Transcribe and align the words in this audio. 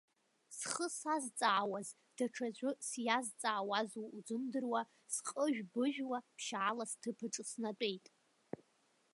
Схы 0.57 0.87
сазҵаауаз 0.97 1.87
даҽаӡәы 2.17 2.71
сиазҵаауазу 2.87 4.07
узымдыруа, 4.17 4.81
сҟыжәбыжәуа, 5.13 6.19
ԥшьаала 6.35 6.85
сҭыԥ 6.91 7.19
аҿы 7.27 7.43
снатәеит. 7.49 8.05